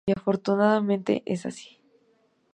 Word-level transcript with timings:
Y 0.07 0.13
afortunadamente 0.13 1.21
es 1.27 1.45
así. 1.45 1.79